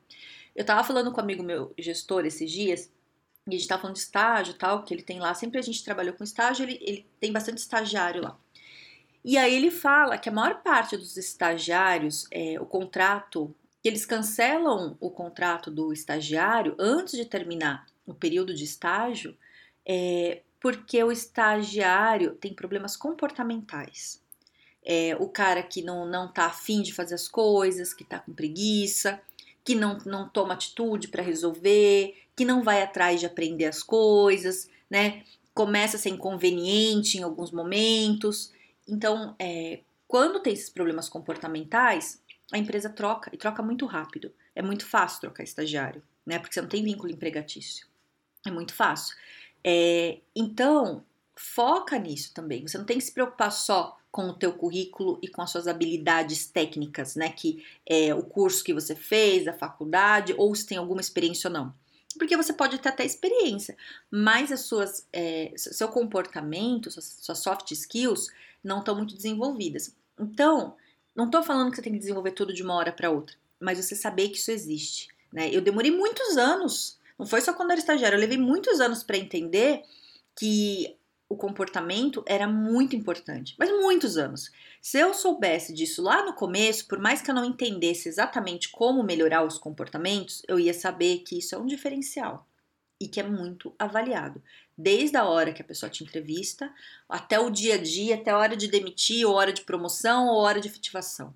Eu 0.55 0.64
tava 0.64 0.85
falando 0.85 1.12
com 1.12 1.21
um 1.21 1.25
amigo 1.25 1.43
meu 1.43 1.73
gestor 1.79 2.26
esses 2.26 2.50
dias, 2.50 2.90
e 3.47 3.55
a 3.55 3.59
gente 3.59 3.69
tava 3.69 3.83
falando 3.83 3.97
de 3.97 4.02
estágio 4.02 4.55
tal, 4.55 4.85
que 4.85 4.93
ele 4.93 5.02
tem 5.02 5.19
lá. 5.19 5.33
Sempre 5.33 5.59
a 5.59 5.62
gente 5.62 5.85
trabalhou 5.85 6.12
com 6.14 6.25
estágio, 6.25 6.64
ele, 6.64 6.79
ele 6.83 7.07
tem 7.19 7.33
bastante 7.33 7.59
estagiário 7.59 8.23
lá. 8.23 8.38
E 9.25 9.38
aí 9.38 9.55
ele 9.55 9.71
fala 9.71 10.19
que 10.19 10.29
a 10.29 10.33
maior 10.33 10.62
parte 10.62 10.97
dos 10.97 11.17
estagiários, 11.17 12.26
é, 12.31 12.61
o 12.61 12.67
contrato, 12.67 13.55
que 13.83 13.89
eles 13.89 14.05
cancelam 14.05 14.97
o 15.01 15.11
contrato 15.11 15.71
do 15.71 15.93
estagiário 15.93 16.75
antes 16.79 17.17
de 17.17 17.25
terminar 17.25 17.87
o 18.07 18.15
período 18.15 18.55
de 18.55 18.65
estágio, 18.65 19.37
é, 19.87 20.43
porque 20.61 21.03
o 21.03 21.11
estagiário 21.11 22.35
tem 22.35 22.53
problemas 22.53 22.97
comportamentais. 22.97 24.23
É, 24.85 25.17
o 25.19 25.29
cara 25.29 25.63
que 25.63 25.83
não, 25.83 26.07
não 26.07 26.31
tá 26.31 26.47
afim 26.47 26.83
de 26.83 26.93
fazer 26.93 27.15
as 27.15 27.29
coisas, 27.29 27.95
que 27.95 28.05
tá 28.05 28.19
com 28.19 28.33
preguiça, 28.33 29.21
que 29.65 29.75
não, 29.75 29.99
não 30.05 30.29
toma 30.29 30.55
atitude 30.55 31.09
para 31.09 31.23
resolver, 31.23 32.15
que 32.37 32.45
não 32.45 32.63
vai 32.63 32.83
atrás 32.83 33.21
de 33.21 33.27
aprender 33.27 33.67
as 33.67 33.83
coisas, 33.83 34.69
né? 34.89 35.23
Começa 35.55 35.97
a 35.97 36.01
ser 36.01 36.11
inconveniente 36.11 37.19
em 37.19 37.23
alguns 37.23 37.51
momentos. 37.51 38.53
Então, 38.89 39.35
é, 39.39 39.81
quando 40.09 40.41
tem 40.41 40.53
esses 40.53 40.71
problemas 40.71 41.09
comportamentais, 41.09 42.23
a 42.52 42.59
empresa 42.59 42.88
troca 42.88 43.30
e 43.33 43.37
troca 43.37 43.62
muito 43.62 43.87
rápido. 43.87 44.33
É 44.54 44.62
muito 44.62 44.87
fácil 44.87 45.21
trocar 45.21 45.42
estagiário, 45.42 46.02
né? 46.26 46.38
Porque 46.38 46.54
você 46.54 46.61
não 46.61 46.69
tem 46.69 46.83
vínculo 46.83 47.12
empregatício. 47.12 47.87
É 48.47 48.50
muito 48.50 48.75
fácil. 48.75 49.16
É, 49.62 50.19
então, 50.35 51.04
foca 51.37 51.99
nisso 51.99 52.33
também. 52.35 52.66
Você 52.66 52.78
não 52.78 52.85
tem 52.85 52.99
que 52.99 53.04
se 53.04 53.12
preocupar 53.12 53.52
só 53.52 53.99
com 54.11 54.28
o 54.28 54.35
teu 54.35 54.52
currículo 54.52 55.19
e 55.23 55.28
com 55.28 55.40
as 55.40 55.50
suas 55.50 55.69
habilidades 55.69 56.47
técnicas, 56.47 57.14
né? 57.14 57.30
Que 57.30 57.64
é 57.87 58.14
o 58.14 58.23
curso 58.23 58.64
que 58.64 58.75
você 58.75 58.95
fez, 58.95 59.47
a 59.47 59.52
faculdade, 59.52 60.35
ou 60.37 60.54
se 60.54 60.66
tem 60.66 60.78
alguma 60.78 61.00
experiência 61.00 61.49
ou 61.49 61.54
não 61.54 61.75
porque 62.19 62.37
você 62.37 62.52
pode 62.52 62.78
ter 62.78 62.88
até 62.88 63.04
experiência, 63.04 63.76
mas 64.11 64.50
as 64.50 64.61
suas, 64.61 65.07
é, 65.12 65.52
seu 65.57 65.88
comportamento, 65.88 66.90
suas, 66.90 67.19
suas 67.21 67.38
soft 67.38 67.71
skills 67.71 68.28
não 68.62 68.80
estão 68.80 68.97
muito 68.97 69.14
desenvolvidas. 69.14 69.95
Então, 70.19 70.76
não 71.21 71.27
estou 71.27 71.43
falando 71.43 71.71
que 71.71 71.77
você 71.77 71.83
tem 71.83 71.93
que 71.93 71.99
desenvolver 71.99 72.33
tudo 72.33 72.53
de 72.53 72.62
uma 72.62 72.75
hora 72.75 72.93
para 72.93 73.11
outra, 73.11 73.37
mas 73.61 73.79
você 73.79 73.95
saber 73.95 74.31
que 74.31 74.39
isso 74.39 74.50
existe. 74.50 75.09
Né? 75.33 75.50
Eu 75.53 75.61
demorei 75.61 75.91
muitos 75.91 76.37
anos, 76.37 76.99
não 77.19 77.27
foi 77.27 77.41
só 77.41 77.53
quando 77.53 77.71
era 77.71 77.81
estagiário, 77.81 78.17
eu 78.17 78.21
levei 78.21 78.39
muitos 78.39 78.81
anos 78.81 79.03
para 79.03 79.19
entender 79.19 79.83
que 80.35 80.97
o 81.29 81.37
comportamento 81.37 82.25
era 82.27 82.49
muito 82.49 82.97
importante, 82.97 83.55
mas 83.59 83.71
muitos 83.71 84.17
anos. 84.17 84.50
Se 84.81 84.99
eu 84.99 85.12
soubesse 85.12 85.73
disso 85.73 86.03
lá 86.03 86.25
no 86.25 86.33
começo, 86.33 86.89
por 86.89 86.99
mais 86.99 87.21
que 87.21 87.31
eu 87.31 87.35
não 87.35 87.45
entendesse 87.45 88.09
exatamente 88.09 88.71
como 88.71 89.03
melhorar 89.03 89.45
os 89.45 89.59
comportamentos, 89.59 90.43
eu 90.49 90.59
ia 90.59 90.75
saber 90.75 91.19
que 91.19 91.39
isso 91.39 91.55
é 91.55 91.59
um 91.59 91.67
diferencial 91.67 92.49
e 93.00 93.09
que 93.09 93.19
é 93.19 93.23
muito 93.23 93.75
avaliado. 93.78 94.42
Desde 94.76 95.16
a 95.16 95.25
hora 95.25 95.52
que 95.52 95.62
a 95.62 95.64
pessoa 95.64 95.88
te 95.88 96.04
entrevista, 96.04 96.73
até 97.09 97.40
o 97.40 97.50
dia 97.50 97.75
a 97.75 97.78
dia, 97.78 98.16
até 98.16 98.30
a 98.30 98.38
hora 98.38 98.57
de 98.57 98.69
demitir, 98.69 99.26
ou 99.26 99.35
hora 99.35 99.52
de 99.52 99.62
promoção, 99.62 100.28
ou 100.28 100.38
hora 100.38 100.61
de 100.61 100.69
efetivação. 100.69 101.35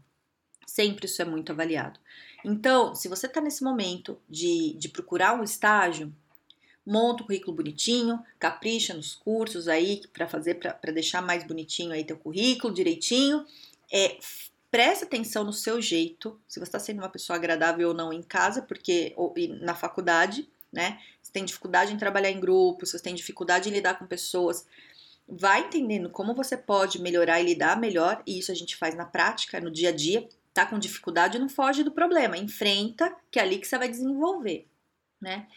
Sempre 0.66 1.06
isso 1.06 1.22
é 1.22 1.24
muito 1.24 1.50
avaliado. 1.50 1.98
Então, 2.44 2.94
se 2.94 3.08
você 3.08 3.26
está 3.26 3.40
nesse 3.40 3.64
momento 3.64 4.20
de, 4.28 4.74
de 4.74 4.88
procurar 4.88 5.38
um 5.38 5.42
estágio, 5.42 6.14
monta 6.84 7.22
o 7.22 7.26
currículo 7.26 7.56
bonitinho, 7.56 8.22
capricha 8.38 8.92
nos 8.92 9.14
cursos 9.14 9.68
aí 9.68 10.02
para 10.12 10.28
fazer 10.28 10.56
para 10.56 10.92
deixar 10.92 11.22
mais 11.22 11.44
bonitinho 11.44 11.92
aí 11.92 12.04
teu 12.04 12.18
currículo 12.18 12.74
direitinho. 12.74 13.46
É, 13.90 14.18
presta 14.70 15.06
atenção 15.06 15.44
no 15.44 15.52
seu 15.52 15.80
jeito, 15.80 16.38
se 16.46 16.58
você 16.58 16.64
está 16.64 16.78
sendo 16.78 16.98
uma 16.98 17.08
pessoa 17.08 17.36
agradável 17.36 17.88
ou 17.88 17.94
não 17.94 18.12
em 18.12 18.22
casa, 18.22 18.60
porque 18.60 19.14
ou, 19.16 19.32
na 19.60 19.74
faculdade, 19.74 20.46
né? 20.72 21.00
Tem 21.34 21.44
dificuldade 21.44 21.92
em 21.92 21.98
trabalhar 21.98 22.30
em 22.30 22.38
grupo, 22.38 22.86
se 22.86 22.92
você 22.92 23.02
tem 23.02 23.12
dificuldade 23.12 23.68
em 23.68 23.72
lidar 23.72 23.98
com 23.98 24.06
pessoas, 24.06 24.64
vai 25.28 25.62
entendendo 25.62 26.08
como 26.08 26.32
você 26.32 26.56
pode 26.56 27.02
melhorar 27.02 27.40
e 27.40 27.44
lidar 27.44 27.76
melhor, 27.76 28.22
e 28.24 28.38
isso 28.38 28.52
a 28.52 28.54
gente 28.54 28.76
faz 28.76 28.94
na 28.94 29.04
prática, 29.04 29.60
no 29.60 29.68
dia 29.68 29.88
a 29.88 29.92
dia. 29.92 30.28
Tá 30.54 30.64
com 30.64 30.78
dificuldade, 30.78 31.36
não 31.36 31.48
foge 31.48 31.82
do 31.82 31.90
problema, 31.90 32.38
enfrenta, 32.38 33.12
que 33.32 33.40
é 33.40 33.42
ali 33.42 33.58
que 33.58 33.66
você 33.66 33.76
vai 33.76 33.88
desenvolver, 33.88 34.68
né? 35.20 35.48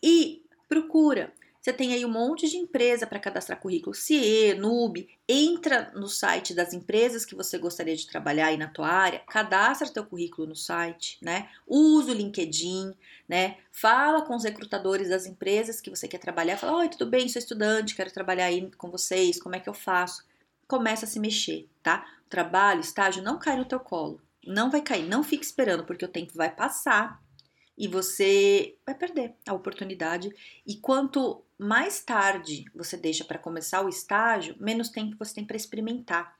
E 0.00 0.44
procura. 0.68 1.32
Você 1.64 1.72
tem 1.72 1.94
aí 1.94 2.04
um 2.04 2.10
monte 2.10 2.46
de 2.46 2.58
empresa 2.58 3.06
para 3.06 3.18
cadastrar 3.18 3.58
currículo, 3.58 3.94
CIE, 3.94 4.52
NUB, 4.52 5.08
entra 5.26 5.90
no 5.94 6.06
site 6.08 6.52
das 6.52 6.74
empresas 6.74 7.24
que 7.24 7.34
você 7.34 7.56
gostaria 7.56 7.96
de 7.96 8.06
trabalhar 8.06 8.48
aí 8.48 8.58
na 8.58 8.68
tua 8.68 8.86
área, 8.86 9.20
cadastra 9.20 9.88
teu 9.88 10.04
currículo 10.04 10.46
no 10.46 10.54
site, 10.54 11.16
né? 11.22 11.48
Usa 11.66 12.12
o 12.12 12.14
LinkedIn, 12.14 12.92
né? 13.26 13.56
Fala 13.72 14.20
com 14.26 14.36
os 14.36 14.44
recrutadores 14.44 15.08
das 15.08 15.24
empresas 15.24 15.80
que 15.80 15.88
você 15.88 16.06
quer 16.06 16.18
trabalhar, 16.18 16.58
fala: 16.58 16.80
"Oi, 16.80 16.88
tudo 16.90 17.06
bem? 17.06 17.30
Sou 17.30 17.38
estudante, 17.38 17.94
quero 17.94 18.12
trabalhar 18.12 18.44
aí 18.44 18.70
com 18.76 18.90
vocês, 18.90 19.40
como 19.40 19.56
é 19.56 19.58
que 19.58 19.68
eu 19.70 19.74
faço?" 19.74 20.22
Começa 20.68 21.06
a 21.06 21.08
se 21.08 21.18
mexer, 21.18 21.66
tá? 21.82 22.04
Trabalho, 22.28 22.82
estágio 22.82 23.22
não 23.22 23.38
cai 23.38 23.56
no 23.56 23.64
teu 23.64 23.80
colo. 23.80 24.20
Não 24.46 24.70
vai 24.70 24.82
cair, 24.82 25.08
não 25.08 25.24
fique 25.24 25.46
esperando 25.46 25.86
porque 25.86 26.04
o 26.04 26.08
tempo 26.08 26.34
vai 26.34 26.54
passar 26.54 27.23
e 27.76 27.88
você 27.88 28.76
vai 28.86 28.94
perder 28.94 29.34
a 29.46 29.52
oportunidade. 29.52 30.30
E 30.66 30.76
quanto 30.76 31.44
mais 31.58 32.00
tarde 32.00 32.64
você 32.74 32.96
deixa 32.96 33.24
para 33.24 33.38
começar 33.38 33.84
o 33.84 33.88
estágio, 33.88 34.56
menos 34.58 34.88
tempo 34.88 35.16
você 35.18 35.34
tem 35.34 35.44
para 35.44 35.56
experimentar. 35.56 36.36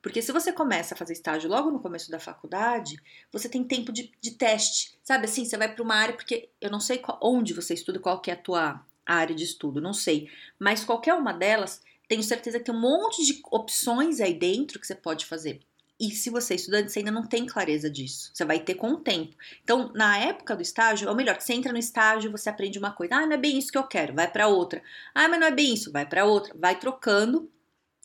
Porque 0.00 0.22
se 0.22 0.32
você 0.32 0.52
começa 0.52 0.94
a 0.94 0.96
fazer 0.96 1.12
estágio 1.12 1.50
logo 1.50 1.70
no 1.70 1.80
começo 1.80 2.10
da 2.10 2.20
faculdade, 2.20 2.96
você 3.32 3.48
tem 3.48 3.64
tempo 3.64 3.92
de, 3.92 4.12
de 4.20 4.30
teste. 4.32 4.96
Sabe 5.02 5.24
assim, 5.24 5.44
você 5.44 5.56
vai 5.56 5.74
para 5.74 5.82
uma 5.82 5.96
área, 5.96 6.14
porque 6.14 6.50
eu 6.60 6.70
não 6.70 6.80
sei 6.80 6.98
qual, 6.98 7.18
onde 7.20 7.52
você 7.52 7.74
estuda, 7.74 7.98
qual 7.98 8.20
que 8.20 8.30
é 8.30 8.34
a 8.34 8.40
tua 8.40 8.84
área 9.04 9.34
de 9.34 9.42
estudo, 9.42 9.80
não 9.80 9.92
sei. 9.92 10.30
Mas 10.58 10.84
qualquer 10.84 11.14
uma 11.14 11.32
delas, 11.32 11.82
tenho 12.06 12.22
certeza 12.22 12.58
que 12.58 12.64
tem 12.64 12.74
um 12.74 12.80
monte 12.80 13.24
de 13.24 13.40
opções 13.50 14.20
aí 14.20 14.34
dentro 14.34 14.78
que 14.78 14.86
você 14.86 14.94
pode 14.94 15.26
fazer. 15.26 15.60
E 16.00 16.12
se 16.12 16.30
você 16.30 16.54
é 16.54 16.56
estudante, 16.56 16.92
você 16.92 17.00
ainda 17.00 17.10
não 17.10 17.26
tem 17.26 17.44
clareza 17.44 17.90
disso. 17.90 18.30
Você 18.32 18.44
vai 18.44 18.60
ter 18.60 18.74
com 18.74 18.92
o 18.92 18.98
tempo. 18.98 19.34
Então, 19.64 19.90
na 19.94 20.16
época 20.16 20.54
do 20.54 20.62
estágio, 20.62 21.08
ou 21.08 21.14
melhor, 21.14 21.40
você 21.40 21.52
entra 21.52 21.72
no 21.72 21.78
estágio, 21.78 22.30
você 22.30 22.48
aprende 22.48 22.78
uma 22.78 22.92
coisa. 22.92 23.16
Ah, 23.16 23.26
não 23.26 23.32
é 23.32 23.36
bem 23.36 23.58
isso 23.58 23.72
que 23.72 23.78
eu 23.78 23.86
quero, 23.86 24.14
vai 24.14 24.30
para 24.30 24.46
outra. 24.46 24.80
Ah, 25.12 25.28
mas 25.28 25.40
não 25.40 25.48
é 25.48 25.50
bem 25.50 25.74
isso, 25.74 25.90
vai 25.90 26.06
para 26.06 26.24
outra. 26.24 26.54
Vai 26.56 26.78
trocando 26.78 27.50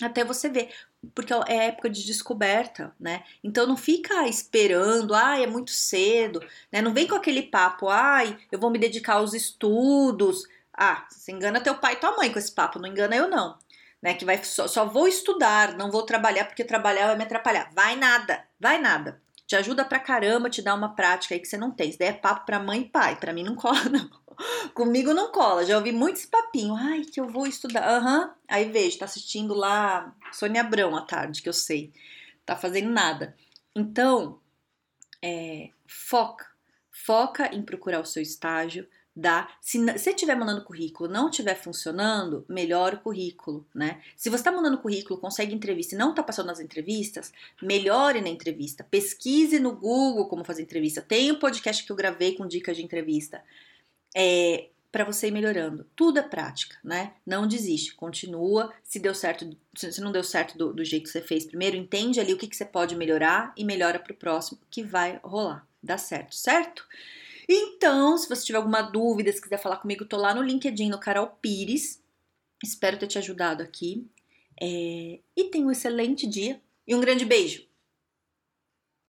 até 0.01 0.23
você 0.23 0.49
ver. 0.49 0.69
Porque 1.13 1.33
é 1.47 1.67
época 1.67 1.89
de 1.89 2.03
descoberta, 2.03 2.95
né? 2.99 3.23
Então 3.43 3.67
não 3.67 3.77
fica 3.77 4.27
esperando, 4.27 5.13
ai, 5.13 5.43
é 5.43 5.47
muito 5.47 5.71
cedo, 5.71 6.39
né? 6.71 6.81
Não 6.81 6.93
vem 6.93 7.07
com 7.07 7.15
aquele 7.15 7.43
papo, 7.43 7.89
ai, 7.89 8.37
eu 8.51 8.59
vou 8.59 8.71
me 8.71 8.79
dedicar 8.79 9.15
aos 9.15 9.33
estudos. 9.33 10.47
Ah, 10.73 11.05
você 11.09 11.31
engana 11.31 11.61
teu 11.61 11.75
pai 11.75 11.93
e 11.93 11.97
tua 11.97 12.15
mãe 12.17 12.31
com 12.31 12.39
esse 12.39 12.51
papo, 12.51 12.79
não 12.79 12.89
engana 12.89 13.15
eu 13.15 13.29
não 13.29 13.57
né? 14.03 14.13
Que 14.13 14.25
vai 14.25 14.43
só, 14.43 14.67
só 14.67 14.85
vou 14.85 15.07
estudar, 15.07 15.77
não 15.77 15.89
vou 15.89 16.03
trabalhar 16.03 16.43
porque 16.43 16.65
trabalhar 16.65 17.07
vai 17.07 17.15
me 17.15 17.23
atrapalhar. 17.23 17.71
Vai 17.73 17.95
nada, 17.95 18.45
vai 18.59 18.77
nada. 18.77 19.21
Te 19.47 19.55
ajuda 19.55 19.85
pra 19.85 19.97
caramba, 19.97 20.49
te 20.49 20.61
dá 20.61 20.75
uma 20.75 20.93
prática 20.93 21.33
aí 21.33 21.39
que 21.39 21.47
você 21.47 21.57
não 21.57 21.71
tem. 21.71 21.89
Isso 21.89 21.99
daí 21.99 22.09
é 22.09 22.13
papo 22.13 22.45
pra 22.45 22.59
mãe 22.59 22.81
e 22.81 22.89
pai. 22.89 23.15
Pra 23.15 23.31
mim 23.31 23.43
não 23.43 23.55
cola, 23.55 23.81
não. 23.89 24.09
Comigo 24.73 25.13
não 25.13 25.31
cola. 25.31 25.65
Já 25.65 25.77
ouvi 25.77 25.93
muito 25.93 26.17
esse 26.17 26.27
papinho. 26.27 26.75
Ai, 26.75 27.03
que 27.05 27.19
eu 27.19 27.29
vou 27.29 27.47
estudar. 27.47 27.87
Aham. 27.87 28.25
Uhum. 28.25 28.31
Aí 28.49 28.69
vejo, 28.69 28.99
tá 28.99 29.05
assistindo 29.05 29.53
lá 29.53 30.13
Sônia 30.33 30.61
Abrão 30.61 30.97
à 30.97 31.01
tarde, 31.01 31.41
que 31.41 31.47
eu 31.47 31.53
sei. 31.53 31.93
Tá 32.45 32.57
fazendo 32.57 32.89
nada. 32.89 33.35
Então, 33.73 34.39
é, 35.21 35.69
foca. 35.87 36.45
Foca 36.91 37.55
em 37.55 37.61
procurar 37.61 38.01
o 38.01 38.05
seu 38.05 38.21
estágio 38.21 38.87
dá. 39.15 39.49
Se 39.61 39.77
você 39.79 40.09
estiver 40.11 40.35
mandando 40.35 40.63
currículo 40.63 41.09
não 41.09 41.29
estiver 41.29 41.55
funcionando, 41.55 42.45
melhora 42.47 42.95
o 42.95 42.99
currículo, 42.99 43.65
né? 43.73 44.01
Se 44.15 44.29
você 44.29 44.41
está 44.41 44.51
mandando 44.51 44.77
currículo, 44.77 45.19
consegue 45.19 45.53
entrevista 45.53 45.95
e 45.95 45.97
não 45.97 46.11
está 46.11 46.23
passando 46.23 46.47
nas 46.47 46.59
entrevistas, 46.59 47.31
melhore 47.61 48.21
na 48.21 48.29
entrevista. 48.29 48.83
Pesquise 48.83 49.59
no 49.59 49.75
Google 49.75 50.27
como 50.27 50.43
fazer 50.43 50.63
entrevista. 50.63 51.01
Tem 51.01 51.31
um 51.31 51.39
podcast 51.39 51.85
que 51.85 51.91
eu 51.91 51.95
gravei 51.95 52.35
com 52.35 52.47
dicas 52.47 52.75
de 52.75 52.83
entrevista. 52.83 53.43
É, 54.15 54.67
para 54.93 55.03
você 55.03 55.27
ir 55.27 55.31
melhorando. 55.31 55.87
Tudo 55.95 56.19
é 56.19 56.21
prática, 56.21 56.77
né? 56.83 57.13
Não 57.25 57.47
desiste, 57.47 57.95
continua. 57.95 58.71
Se 58.83 58.99
deu 58.99 59.15
certo, 59.15 59.57
se 59.75 59.99
não 59.99 60.11
deu 60.11 60.23
certo 60.23 60.55
do, 60.55 60.71
do 60.71 60.85
jeito 60.85 61.05
que 61.05 61.09
você 61.09 61.19
fez 61.19 61.45
primeiro, 61.45 61.75
entende 61.75 62.19
ali 62.19 62.31
o 62.31 62.37
que, 62.37 62.47
que 62.47 62.55
você 62.55 62.63
pode 62.63 62.95
melhorar 62.95 63.51
e 63.57 63.65
melhora 63.65 63.97
para 63.97 64.13
o 64.13 64.15
próximo 64.15 64.59
que 64.69 64.83
vai 64.83 65.19
rolar. 65.23 65.67
Dá 65.81 65.97
certo, 65.97 66.35
certo? 66.35 66.87
Então, 67.47 68.17
se 68.17 68.27
você 68.29 68.45
tiver 68.45 68.57
alguma 68.57 68.81
dúvida, 68.81 69.31
se 69.31 69.41
quiser 69.41 69.57
falar 69.57 69.77
comigo, 69.77 70.05
tô 70.05 70.17
lá 70.17 70.33
no 70.33 70.41
LinkedIn, 70.41 70.89
no 70.89 70.99
Carol 70.99 71.27
Pires. 71.41 72.01
Espero 72.63 72.97
ter 72.97 73.07
te 73.07 73.17
ajudado 73.17 73.61
aqui. 73.61 74.07
É, 74.61 75.19
e 75.35 75.43
tenha 75.51 75.65
um 75.65 75.71
excelente 75.71 76.27
dia 76.27 76.61
e 76.87 76.95
um 76.95 77.01
grande 77.01 77.25
beijo! 77.25 77.67